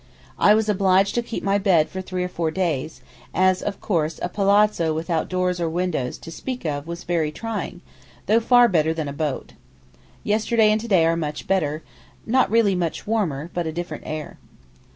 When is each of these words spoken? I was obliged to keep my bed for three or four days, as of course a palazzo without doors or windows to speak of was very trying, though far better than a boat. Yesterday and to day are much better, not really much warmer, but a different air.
I 0.39 0.55
was 0.55 0.67
obliged 0.67 1.13
to 1.13 1.21
keep 1.21 1.43
my 1.43 1.59
bed 1.59 1.87
for 1.87 2.01
three 2.01 2.23
or 2.23 2.27
four 2.27 2.49
days, 2.49 3.01
as 3.35 3.61
of 3.61 3.79
course 3.81 4.19
a 4.23 4.29
palazzo 4.29 4.95
without 4.95 5.29
doors 5.29 5.59
or 5.61 5.69
windows 5.69 6.17
to 6.17 6.31
speak 6.31 6.65
of 6.65 6.87
was 6.87 7.03
very 7.03 7.31
trying, 7.31 7.81
though 8.25 8.39
far 8.39 8.67
better 8.67 8.95
than 8.95 9.07
a 9.07 9.13
boat. 9.13 9.53
Yesterday 10.23 10.71
and 10.71 10.81
to 10.81 10.87
day 10.87 11.05
are 11.05 11.15
much 11.15 11.45
better, 11.45 11.83
not 12.25 12.49
really 12.49 12.73
much 12.73 13.05
warmer, 13.05 13.51
but 13.53 13.67
a 13.67 13.71
different 13.71 14.01
air. 14.07 14.39